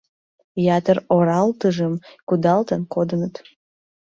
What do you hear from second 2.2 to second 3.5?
кудалтен коденыт.